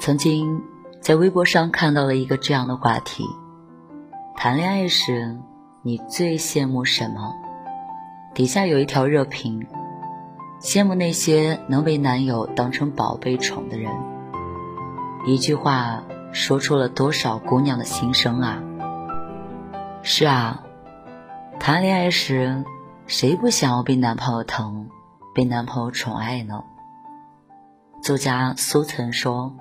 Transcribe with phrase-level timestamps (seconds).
[0.00, 0.62] 曾经
[1.02, 3.22] 在微博上看到了一个这样的话题：
[4.34, 5.38] 谈恋爱时
[5.82, 7.34] 你最羡慕什么？
[8.32, 9.66] 底下有一条热评：
[10.58, 13.92] 羡慕那些能被男友当成宝贝宠的人。
[15.26, 18.62] 一句话说出了多少姑娘的心声啊！
[20.02, 20.62] 是啊，
[21.58, 22.64] 谈恋爱时
[23.06, 24.88] 谁不想要被男朋友疼，
[25.34, 26.64] 被男朋友宠爱呢？
[28.02, 29.54] 作家苏曾说。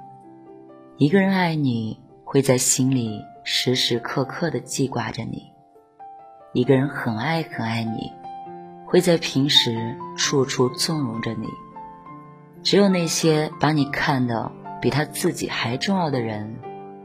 [0.99, 5.49] 一个人爱你会在心里时时刻刻的记挂着你，
[6.51, 8.11] 一个人很爱很爱你，
[8.85, 11.47] 会在平时处处纵容着你。
[12.63, 16.53] 只有那些把你看的比他自己还重要的人，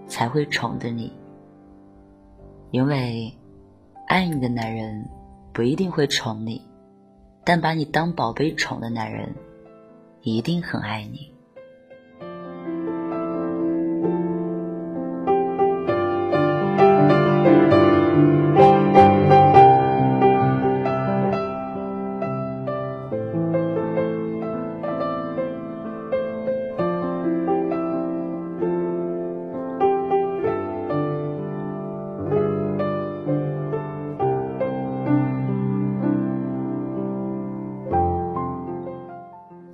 [0.08, 1.12] 才会宠着你。
[2.72, 3.32] 因为
[4.08, 5.08] 爱你的男人
[5.52, 6.66] 不一定会宠你，
[7.44, 9.36] 但把你当宝贝宠的男人，
[10.22, 11.32] 一定很爱你。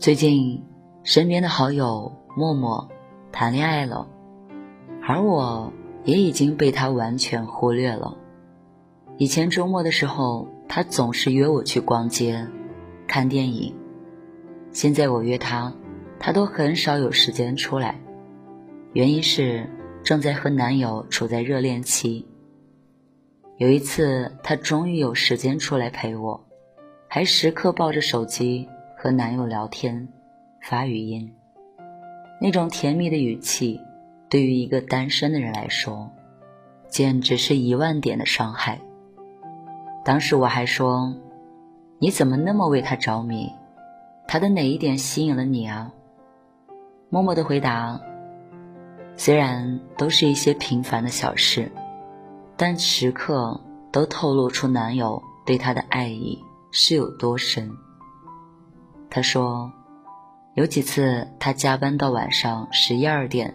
[0.01, 0.65] 最近，
[1.03, 2.89] 身边的好友默默
[3.31, 4.09] 谈恋爱了，
[5.07, 5.75] 而我
[6.05, 8.17] 也已经被他完全忽略了。
[9.19, 12.49] 以前周末的时候，他总是约我去逛街、
[13.07, 13.77] 看电影，
[14.73, 15.75] 现在我约他，
[16.19, 18.01] 他都很少有时间出来。
[18.95, 19.69] 原因是
[20.03, 22.27] 正在和男友处在热恋期。
[23.59, 26.47] 有一次，他终于有时间出来陪我，
[27.07, 28.67] 还时刻抱着手机。
[29.03, 30.09] 和男友聊天，
[30.61, 31.33] 发语音，
[32.39, 33.81] 那种甜蜜的语气，
[34.29, 36.11] 对于一个单身的人来说，
[36.91, 38.79] 简直是一万点的伤害。
[40.05, 41.15] 当时我还说
[41.99, 43.51] ：“你怎么那么为他着迷？
[44.29, 45.95] 他的哪一点吸引了你啊？”
[47.09, 47.99] 默默的回答
[49.17, 51.73] ：“虽然都是一些平凡的小事，
[52.55, 53.59] 但时刻
[53.91, 56.39] 都透露出男友对她的爱意
[56.71, 57.71] 是有多深。”
[59.11, 59.73] 他说，
[60.55, 63.55] 有几次他加班到晚上十一二点，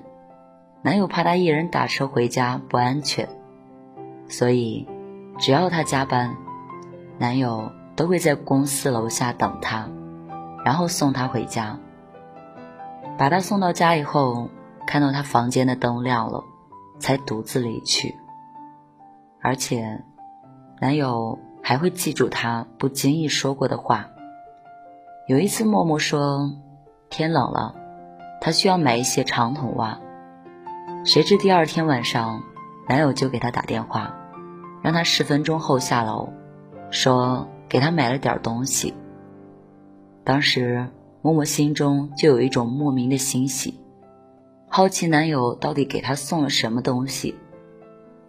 [0.81, 3.29] 男友怕他一人打车回家不安全，
[4.27, 4.85] 所以
[5.39, 6.35] 只要他加班，
[7.17, 9.89] 男友都会在公司楼下等他，
[10.65, 11.79] 然后送他回家。
[13.17, 14.49] 把他送到家以后，
[14.85, 16.43] 看到他房间的灯亮了，
[16.99, 18.13] 才独自离去。
[19.41, 20.03] 而且，
[20.81, 24.09] 男友还会记住他不经意说过的话。
[25.27, 26.51] 有一次，默默说
[27.09, 27.73] 天冷了，
[28.39, 29.99] 她需要买一些长筒袜。
[31.03, 32.43] 谁知第二天晚上，
[32.87, 34.13] 男友就给她打电话，
[34.83, 36.29] 让她十分钟后下楼，
[36.91, 38.93] 说给她买了点东西。
[40.23, 40.89] 当时，
[41.23, 43.79] 默默心中就有一种莫名的欣喜，
[44.69, 47.33] 好奇男友到底给她送了什么东西。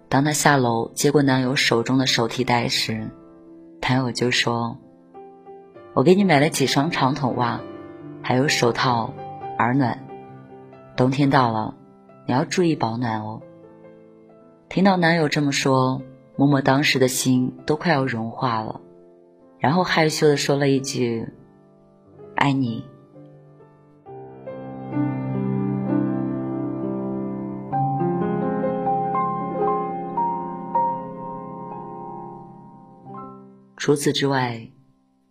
[0.08, 3.10] 当她下楼接过男友手中的手提袋时，
[3.82, 4.78] 男友就说。
[5.96, 7.62] 我给你买了几双长筒袜，
[8.20, 9.14] 还有手套、
[9.58, 10.06] 耳暖。
[10.94, 11.74] 冬天到了，
[12.26, 13.40] 你要注意保暖哦。
[14.68, 16.02] 听到男友这么说，
[16.36, 18.82] 默默当时的心都快要融化了，
[19.58, 21.30] 然后害羞的说了一句
[22.36, 22.84] ：“爱你。”
[33.78, 34.75] 除此之外。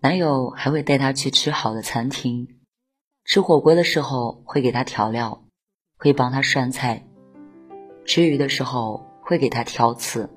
[0.06, 2.60] 男友还会带她去吃好的餐厅，
[3.24, 5.42] 吃火锅的时候会给她调料，
[5.98, 7.02] 会帮她涮菜；
[8.06, 10.30] 吃鱼的时候会给她挑刺，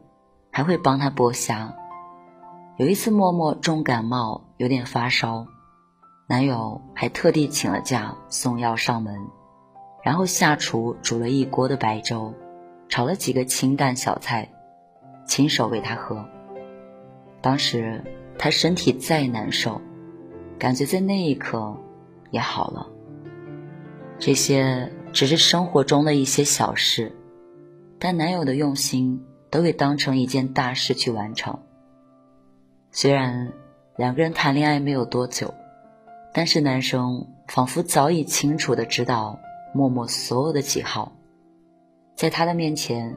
[0.50, 1.76] 还会帮她剥虾。
[2.78, 5.46] 有一次默默重感冒，有点发烧，
[6.30, 9.20] 男友还特地请了假送药上门，
[10.02, 12.32] 然后下厨煮了一锅的白粥，
[12.88, 14.48] 炒了几个清淡小菜，
[15.26, 16.24] 亲手喂她喝。
[17.42, 18.02] 当时
[18.38, 19.80] 他身体再难受，
[20.58, 21.76] 感觉在那一刻
[22.30, 22.88] 也好了。
[24.20, 27.12] 这些只是生活中的一些小事，
[27.98, 31.58] 但男友的用心都会当成一件大事去完成。
[32.92, 33.52] 虽然
[33.96, 35.52] 两个人谈恋爱没有多久，
[36.32, 39.38] 但是男生仿佛早已清楚的知道
[39.74, 41.12] 默默所有的喜好，
[42.14, 43.16] 在他的面前，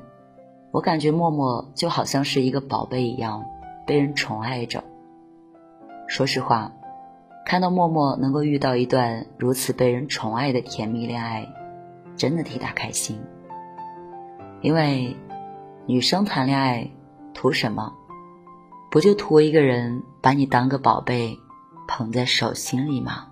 [0.72, 3.46] 我感觉默默就好像是一个宝贝一样
[3.86, 4.84] 被人宠爱着。
[6.12, 6.74] 说实话。
[7.46, 11.48] 看到默默能够遇到一段如此被人宠爱的甜蜜恋爱，
[12.18, 13.18] 真的替她开心。
[14.60, 15.16] 因为
[15.86, 16.92] 女生谈恋爱
[17.34, 17.94] 图什么？
[18.92, 21.40] 不就图一个人把你当个宝贝，
[21.88, 23.31] 捧在手心里吗？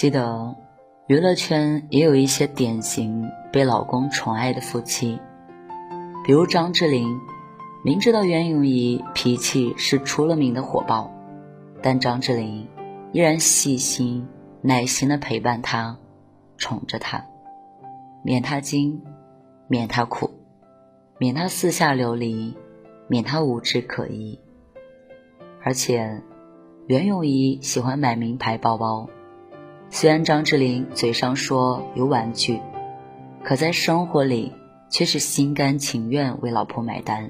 [0.00, 0.56] 记得，
[1.08, 5.20] 娱乐圈也有一些典型被老公宠爱的夫妻，
[6.24, 7.20] 比如张智霖，
[7.84, 11.12] 明知道袁咏仪脾气是出了名的火爆，
[11.82, 12.66] 但张智霖
[13.12, 14.26] 依然细心
[14.62, 15.98] 耐心的陪伴她，
[16.56, 17.22] 宠着她，
[18.24, 19.02] 免她惊，
[19.68, 20.30] 免她苦，
[21.18, 22.56] 免她四下流离，
[23.06, 24.40] 免她无枝可依。
[25.62, 26.22] 而且，
[26.86, 29.06] 袁咏仪喜欢买名牌包包。
[29.92, 32.60] 虽然张智霖嘴上说有玩具，
[33.42, 34.52] 可在生活里
[34.88, 37.28] 却是心甘情愿为老婆买单。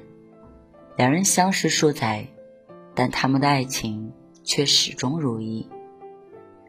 [0.95, 2.27] 两人相识数载，
[2.93, 4.13] 但他们的爱情
[4.43, 5.67] 却始终如一。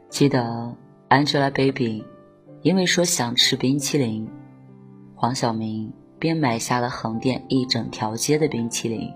[0.08, 0.74] 记得
[1.10, 2.04] Angelababy
[2.62, 4.28] 因为说想吃冰淇淋，
[5.14, 9.12] 黄晓明便买下了横店一整条街的冰淇淋。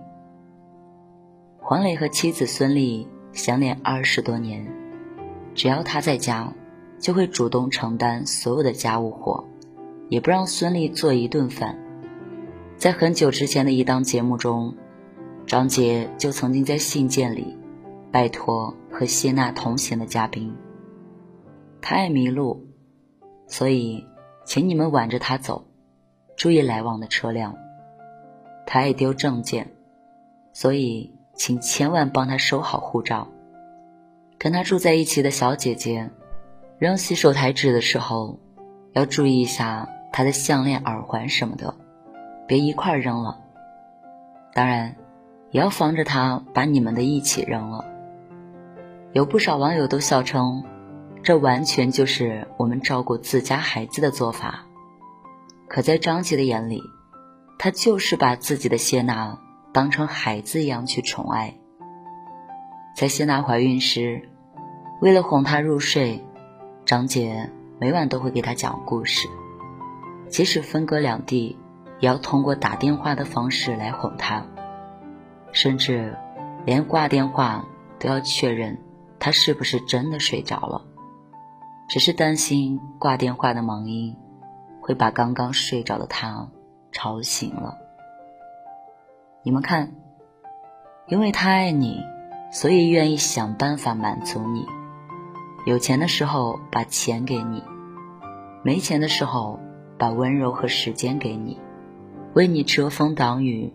[1.58, 4.67] 黄磊和妻子孙俪相恋二十多年，
[5.55, 6.52] 只要他在家。
[7.06, 9.44] 就会主动承担所有的家务活，
[10.08, 11.79] 也不让孙俪做一顿饭。
[12.76, 14.75] 在很久之前的一档节目中，
[15.47, 17.56] 张杰就曾经在信件里
[18.11, 20.53] 拜托和谢娜同行的嘉宾
[21.81, 22.67] ：“他爱迷路，
[23.47, 24.05] 所以
[24.44, 25.64] 请你们挽着他走，
[26.37, 27.55] 注意来往的车辆。
[28.67, 29.76] 他爱丢证件，
[30.53, 33.29] 所以请千万帮他收好护照。
[34.38, 36.11] 跟他住在一起的小姐姐。”
[36.78, 38.38] 扔洗手台纸的时候，
[38.93, 41.75] 要注意一下他的项链、耳环什么的，
[42.46, 43.40] 别一块扔了。
[44.52, 44.94] 当然，
[45.50, 47.87] 也要防着他把你们的一起扔了。
[49.14, 50.64] 有不少网友都笑称，
[51.23, 54.67] 这完全就是我们照顾自家孩子的做法。
[55.69, 56.82] 可在张杰的眼里，
[57.58, 59.39] 他就是把自己的谢娜
[59.72, 61.55] 当成孩子一样去宠爱。
[62.94, 64.29] 在谢娜怀孕时，
[65.00, 66.22] 为了哄她入睡。
[66.86, 67.50] 张姐
[67.81, 69.26] 每晚都会给他讲故事，
[70.28, 71.58] 即使分隔两地，
[71.98, 74.46] 也要通过打电话的方式来哄他，
[75.50, 76.16] 甚至
[76.64, 77.66] 连挂电话
[77.98, 78.78] 都要确认
[79.19, 80.84] 他是不是真的睡着了，
[81.88, 84.16] 只是担心挂电话的忙音
[84.81, 86.48] 会把刚刚睡着的他
[86.93, 87.76] 吵醒了。
[89.43, 89.93] 你们看，
[91.08, 92.00] 因为他爱你，
[92.52, 94.64] 所以愿意想办法满足你。
[95.67, 97.61] 有钱的时候把钱给你，
[98.63, 99.58] 没钱的时候
[99.99, 101.58] 把温柔和时间给你，
[102.35, 103.73] 为你遮风挡雨，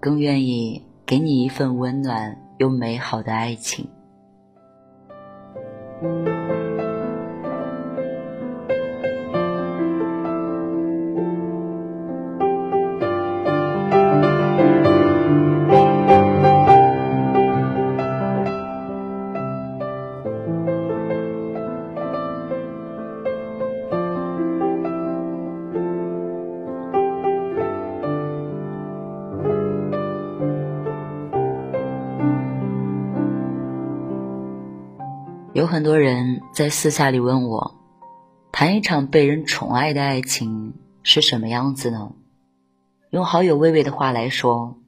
[0.00, 3.88] 更愿意给你一份温暖又美好的爱情。
[35.60, 37.78] 有很多人在私下里问我，
[38.50, 42.12] 谈一场被人宠爱的爱情是什么样子呢？
[43.10, 44.78] 用好友微微的话来说，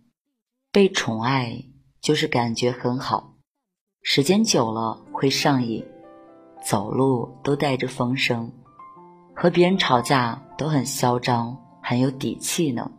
[0.72, 1.64] 被宠爱
[2.00, 3.34] 就是感觉很好，
[4.02, 5.84] 时间久了会上瘾，
[6.64, 8.50] 走路都带着风声，
[9.36, 12.90] 和别人吵架都很嚣张，很有底气呢。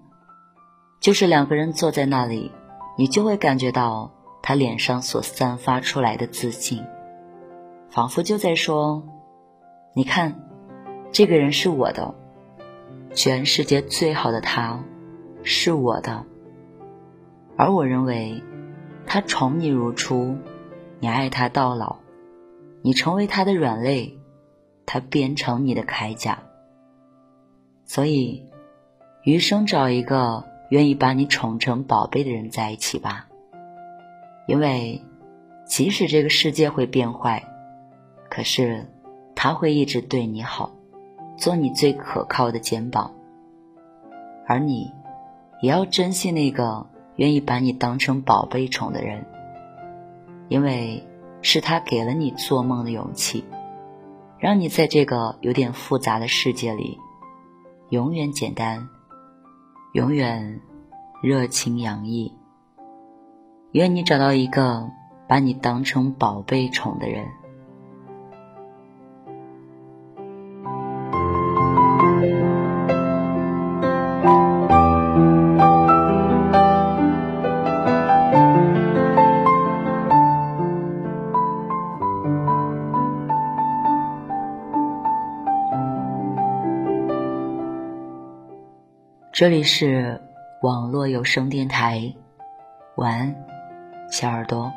[1.02, 2.52] 就是两个人坐在那里，
[3.00, 4.14] 你就会感觉到
[4.44, 6.80] 他脸上所散发出来的自信，
[7.94, 9.04] 仿佛就在说
[9.94, 10.50] ：“你看，
[11.12, 12.16] 这个人是我的，
[13.14, 14.84] 全世界最好的他，
[15.44, 16.26] 是我的。”
[17.56, 18.42] 而我认为，
[19.06, 20.38] 他宠你如初，
[21.00, 21.98] 你爱他到老，
[22.82, 24.18] 你成为他的软肋，
[24.88, 26.40] 他变成你的铠甲。
[27.86, 28.50] 所以，
[29.22, 33.28] 余生找一个愿意把你宠成宝贝的人在一起吧。
[34.48, 35.04] 因为，
[35.68, 37.48] 即使这个世界会变坏，
[38.34, 38.88] 可是
[39.36, 40.72] 他会一直对你好，
[41.38, 43.14] 做你最可靠的肩膀。
[44.48, 44.92] 而你，
[45.62, 46.88] 也要珍惜那个。
[47.18, 49.24] 愿意把你当成宝贝宠的人，
[50.50, 51.08] 因为
[51.44, 53.46] 是他给了你做梦的勇气，
[54.40, 56.98] 让你在这个有点复杂的世界里，
[57.90, 58.90] 永远简单，
[59.94, 60.60] 永远
[61.22, 62.34] 热情洋溢。
[63.74, 64.90] 愿你找到一个
[65.28, 67.28] 把你当成宝贝宠的人。
[89.44, 90.22] 这里是
[90.62, 92.14] 网络有声电台，
[92.96, 93.36] 晚安，
[94.10, 94.72] 小耳朵，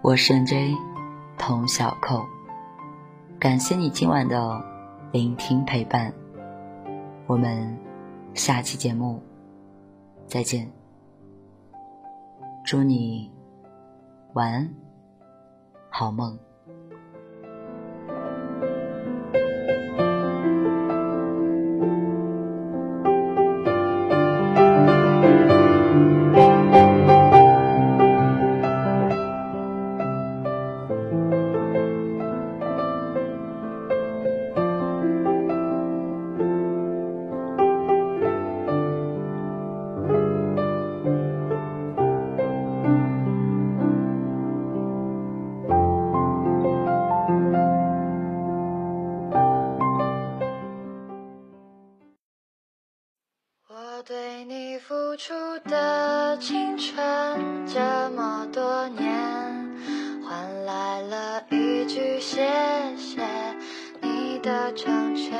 [0.00, 0.74] 我是 NJ
[1.36, 2.24] 童小扣，
[3.38, 4.64] 感谢你今晚的
[5.12, 6.10] 聆听陪伴，
[7.26, 7.78] 我们
[8.32, 9.20] 下期节目
[10.26, 10.72] 再见，
[12.64, 13.30] 祝你
[14.32, 14.74] 晚安，
[15.90, 16.45] 好梦。
[64.76, 65.36] 成全。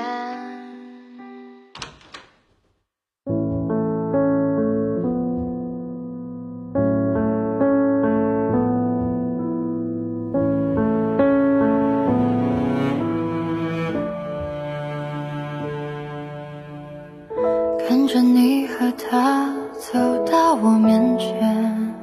[17.88, 21.94] 看着你和他走到我面前，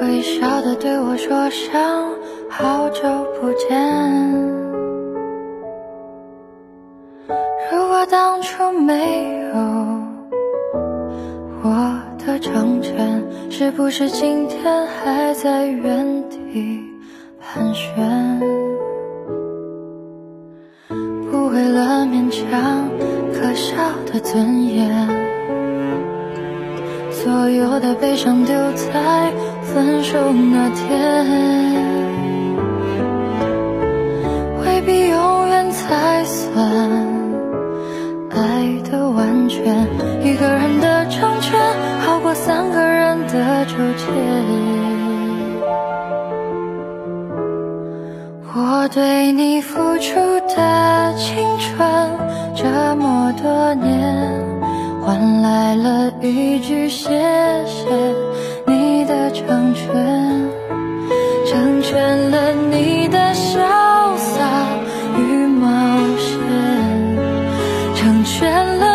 [0.00, 2.14] 微笑的对我说声
[2.48, 3.02] 好久
[3.40, 4.59] 不见。
[8.80, 9.60] 没有
[11.62, 16.82] 我的成全，是不是今天还在原地
[17.40, 18.40] 盘旋？
[21.30, 22.88] 不为了勉强。
[23.32, 23.74] 可笑
[24.12, 25.08] 的尊严，
[27.10, 29.32] 所有的悲伤丢在
[29.62, 31.26] 分手那天，
[55.42, 57.08] 来了一句谢
[57.66, 57.86] 谢
[58.66, 59.86] 你的成全，
[61.46, 64.66] 成全了你的潇洒
[65.16, 66.38] 与冒险，
[67.96, 68.89] 成全了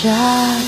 [0.00, 0.67] 下